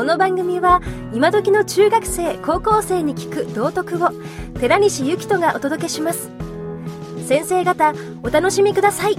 [0.00, 0.80] この番組は
[1.12, 4.08] 今時の中学生高校生に聞く道徳を
[4.58, 6.30] 寺西幸人がお届けします。
[7.26, 9.16] 先生方お楽しみください。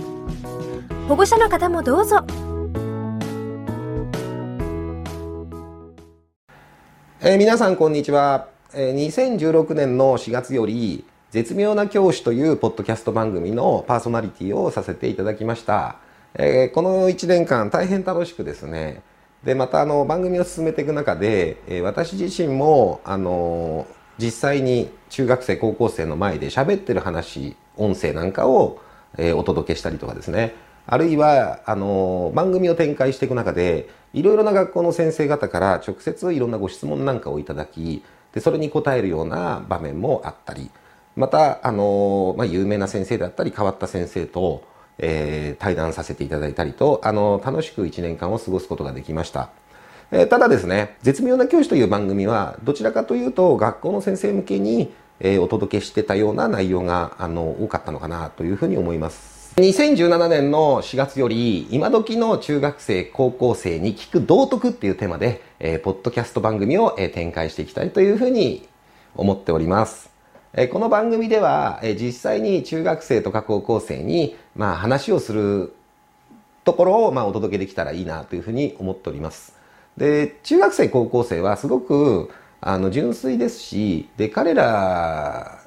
[1.08, 2.26] 保護者の方もどうぞ。
[7.20, 8.96] えー皆さんこんにちは、えー
[9.38, 15.98] 2016年の4月より絶妙な教師というポッドキャスト番組のパーソナリティをさせていただきました、
[16.34, 19.04] えーこの1年間大変楽しくですね
[19.44, 28.80] でまたあの番組を進めていく中で、えー私自身もあのー実際に中学生高校生の前で喋ってる話音声なんかを、
[29.18, 30.54] えーお届けしたりとかですね。
[30.86, 38.04] あるいはあの番組を展開していく中でいろいろな学校の先生方から直接いろんなご質問なんかをいただき
[38.34, 40.70] でそれに答えるような場面もあったり。
[41.16, 44.64] またあの、まあ、有名な先生だったり変わった先生と、
[44.98, 49.50] えー対談させていただいたりとあの楽しく1年間を過ごすことができました。
[50.12, 59.54] えーただですね、絶妙な教師という番組は、どちらかというと、学校の先生向けに、えーお届けしてたような内容が、あの、多かったのかなというふうに思います。
[59.56, 68.68] 2017年の4月より、今時の中学生、高校生に聞く道徳っていうテーマで、えーポッドキャスト番組を、えー展開していきたいというふうに
[69.16, 70.11] 思っております。
[70.54, 75.74] えこの番組では、え実際に中学生とか高校生に、まあ、話をする
[76.66, 79.56] ところを、まあ、お届けできたらいいなというふうに思っております。
[79.96, 85.62] で、中学生、高校生はすごく、あの、純粋ですし、で、彼ら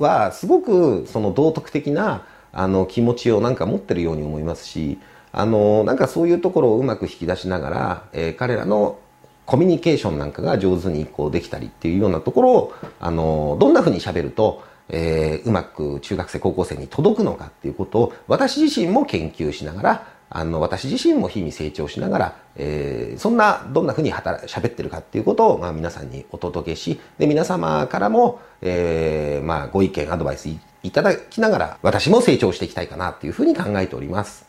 [0.00, 4.98] はすごく、その道徳的な、あの、気持ちをなんか持ってるように思いますし、
[5.30, 8.98] あの、なんかそういうところをうまく引き出しながら、えー彼らの
[9.46, 30.48] コミュニケーションなんかが上手にこうできたりっていうようなところを、あの、どんな風に喋ると、えーうまく中学生、高校生に届くのかっていうことを私自身も研究しながら、あの、私自身も日々成長しながら、えーそんな、どんな風に働、喋ってるかっていうことを、まあ皆さんにお届けし、で、皆様からも、えーまあご意見、アドバイス
[30.82, 34.46] いただきながら、私も成長していきたいかなっていう風に考えております。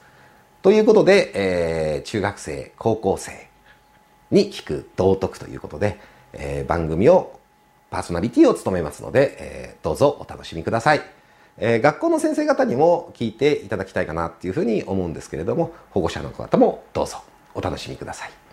[0.61, 3.47] ということで、えー中学生、高校生
[4.31, 5.99] に聞く道徳ということで、
[6.33, 7.39] えー番組を
[7.91, 11.01] パーソナリティを務めますので、えーどうぞお楽しみください。
[11.57, 17.17] えー学校の先生方にも聞いていただきたいかなっていうふうに思うんですけれども、保護者の方もどうぞ
[17.53, 18.44] お楽しみください。